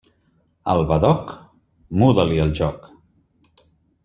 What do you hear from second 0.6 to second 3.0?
Al badoc, muda-li el joc.